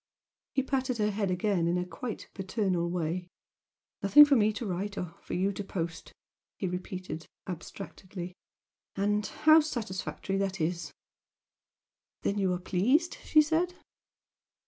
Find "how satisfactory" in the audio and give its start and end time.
9.45-10.37